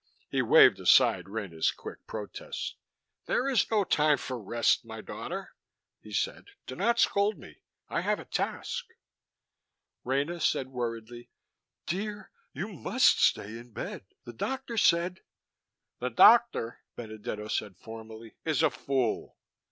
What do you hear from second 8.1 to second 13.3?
a task." Rena said worriedly, "Dear, you must